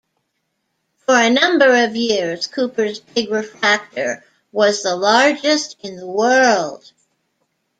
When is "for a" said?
1.05-1.29